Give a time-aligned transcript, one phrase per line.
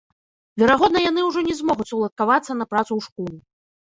[0.61, 3.37] Верагодна, яны ўжо не змогуць уладкавацца на працу ў школу.